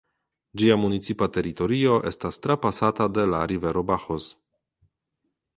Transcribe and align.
Ĝia 0.61 0.77
municipa 0.83 1.27
teritorio 1.35 1.99
estas 2.11 2.43
trapasata 2.47 3.09
de 3.19 3.29
la 3.35 3.45
rivero 3.53 3.85
Bajoz. 3.93 4.35